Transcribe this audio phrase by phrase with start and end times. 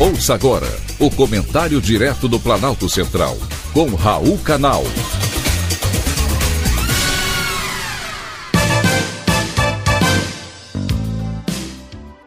[0.00, 0.68] Ouça agora
[1.00, 3.36] o comentário direto do Planalto Central,
[3.72, 4.84] com Raul Canal.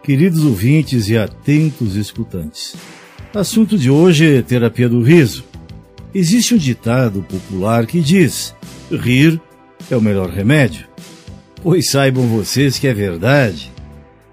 [0.04, 2.76] Queridos ouvintes e atentos escutantes,
[3.34, 5.46] assunto de hoje é terapia do riso.
[6.14, 8.54] Existe um ditado popular que diz:
[8.92, 9.40] rir
[9.90, 10.90] é o melhor remédio.
[11.64, 13.72] Pois saibam vocês que é verdade.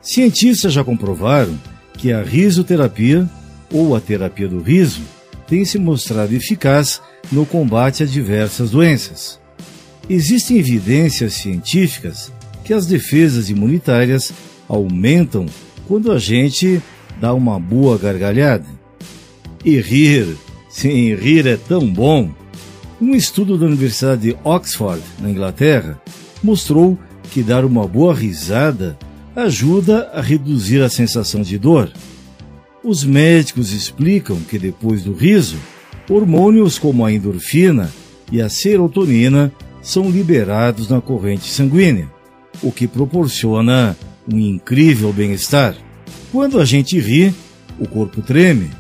[0.02, 1.56] Cientistas já comprovaram
[1.98, 3.28] que a risoterapia,
[3.70, 5.02] ou a terapia do riso,
[5.46, 9.38] tem se mostrado eficaz no combate a diversas doenças.
[10.08, 12.32] Existem evidências científicas
[12.64, 14.32] que as defesas imunitárias
[14.68, 15.44] aumentam
[15.86, 16.80] quando a gente
[17.20, 18.66] dá uma boa gargalhada.
[19.64, 20.36] E rir,
[20.70, 22.30] sim, rir é tão bom.
[23.00, 26.00] Um estudo da Universidade de Oxford, na Inglaterra,
[26.42, 26.98] mostrou
[27.32, 28.96] que dar uma boa risada
[29.38, 31.92] ajuda a reduzir a sensação de dor.
[32.82, 35.56] Os médicos explicam que depois do riso,
[36.10, 37.88] hormônios como a endorfina
[38.32, 42.10] e a serotonina são liberados na corrente sanguínea,
[42.60, 43.96] o que proporciona
[44.30, 45.76] um incrível bem-estar.
[46.32, 47.32] Quando a gente ri,
[47.78, 48.70] o corpo treme,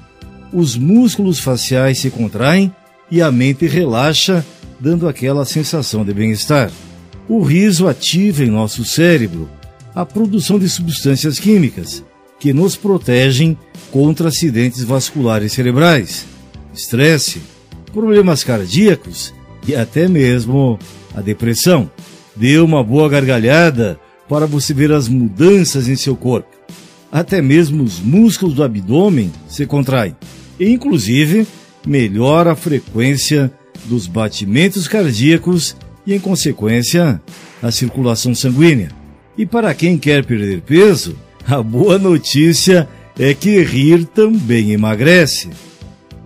[0.52, 2.74] os músculos faciais se contraem
[3.08, 4.44] e a mente relaxa,
[4.80, 6.68] dando aquela sensação de bem-estar.
[7.28, 9.48] O riso ativa em nosso cérebro
[9.94, 12.04] a produção de substâncias químicas
[12.38, 13.56] que nos protegem
[13.90, 16.26] contra acidentes vasculares cerebrais,
[16.74, 17.40] estresse,
[17.92, 19.34] problemas cardíacos
[19.66, 20.78] e até mesmo
[21.14, 21.90] a depressão.
[22.36, 26.48] Dê uma boa gargalhada para você ver as mudanças em seu corpo.
[27.10, 30.14] Até mesmo os músculos do abdômen se contraem.
[30.60, 31.46] E, inclusive,
[31.86, 33.50] melhora a frequência
[33.86, 35.74] dos batimentos cardíacos
[36.06, 37.20] e, em consequência,
[37.62, 38.97] a circulação sanguínea.
[39.38, 45.50] E para quem quer perder peso, a boa notícia é que rir também emagrece.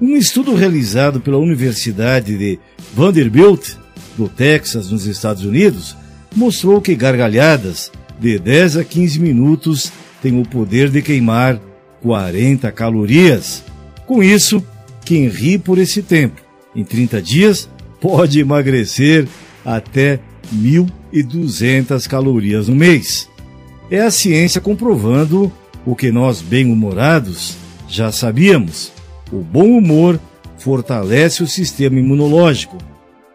[0.01, 2.59] Um estudo realizado pela Universidade de
[2.95, 3.75] Vanderbilt,
[4.17, 5.95] do Texas, nos Estados Unidos,
[6.35, 11.61] mostrou que gargalhadas de 10 a 15 minutos têm o poder de queimar
[12.01, 13.63] 40 calorias.
[14.07, 14.65] Com isso,
[15.05, 16.41] quem ri por esse tempo,
[16.75, 17.69] em 30 dias,
[18.01, 19.29] pode emagrecer
[19.65, 20.19] até
[20.55, 23.29] 1.200 calorias no mês.
[23.91, 25.53] É a ciência comprovando
[25.85, 27.57] o que nós, bem-humorados,
[27.89, 28.93] já sabíamos.
[29.31, 30.19] O bom humor
[30.59, 32.79] fortalece o sistema imunológico,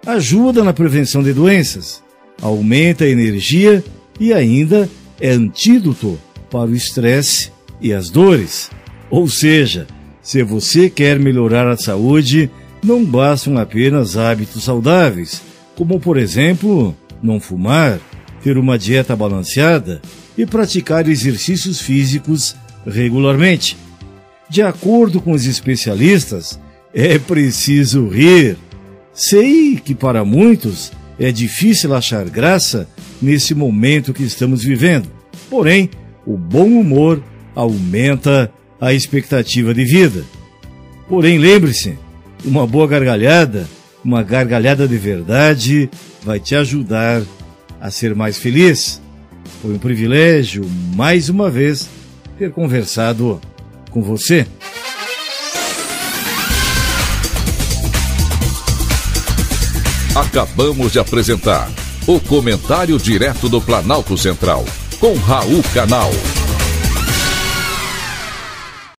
[0.05, 2.01] ajuda na prevenção de doenças,
[2.41, 3.83] aumenta a energia
[4.19, 4.89] e ainda
[5.19, 6.17] é antídoto
[6.49, 7.51] para o estresse
[7.81, 8.71] e as dores.
[9.09, 9.87] Ou seja,
[10.21, 12.49] se você quer melhorar a saúde,
[12.83, 15.41] não bastam apenas hábitos saudáveis,
[15.77, 17.99] como por exemplo não fumar,
[18.43, 20.01] ter uma dieta balanceada
[20.35, 22.55] e praticar exercícios físicos
[22.85, 23.77] regularmente.
[24.49, 26.59] De acordo com os especialistas,
[26.93, 28.57] é preciso rir.
[29.13, 32.87] Sei que para muitos é difícil achar graça
[33.21, 35.07] nesse momento que estamos vivendo.
[35.49, 35.89] Porém,
[36.25, 37.21] o bom humor
[37.53, 38.51] aumenta
[38.81, 40.23] a expectativa de vida.
[41.07, 41.97] Porém, lembre-se,
[42.45, 43.67] uma boa gargalhada,
[44.07, 45.89] uma gargalhada de verdade,
[46.23, 47.21] vai te ajudar
[47.81, 49.01] a ser mais feliz.
[49.61, 51.89] Foi um privilégio, mais uma vez,
[52.39, 53.41] ter conversado
[53.91, 54.47] com você.
[60.15, 61.69] Acabamos de apresentar
[62.07, 64.63] o Comentário Direto do Planalto Central,
[65.01, 66.11] com Raul Canal.